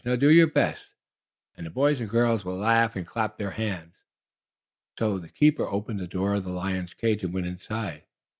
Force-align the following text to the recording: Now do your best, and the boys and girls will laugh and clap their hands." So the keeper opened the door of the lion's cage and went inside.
Now 0.03 0.15
do 0.15 0.31
your 0.31 0.47
best, 0.47 0.87
and 1.55 1.63
the 1.63 1.69
boys 1.69 1.99
and 1.99 2.09
girls 2.09 2.43
will 2.43 2.57
laugh 2.57 2.95
and 2.95 3.05
clap 3.05 3.37
their 3.37 3.51
hands." 3.51 3.93
So 4.97 5.19
the 5.19 5.29
keeper 5.29 5.67
opened 5.67 5.99
the 5.99 6.07
door 6.07 6.33
of 6.33 6.43
the 6.43 6.49
lion's 6.51 6.95
cage 6.95 7.23
and 7.23 7.31
went 7.35 7.45
inside. 7.45 8.05